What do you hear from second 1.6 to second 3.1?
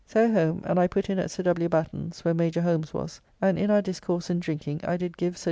Batten's, where Major Holmes